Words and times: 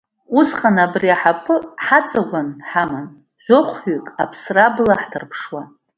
Убасҟан 0.37 0.77
абри 0.85 1.09
аҳаԥы 1.15 1.55
ҳаҵагәан 1.85 2.49
ҳаман, 2.69 3.07
жәохәҩык 3.43 4.07
аԥсра 4.23 4.65
абла 4.67 4.95
ҳҭарԥшуа… 5.01 5.61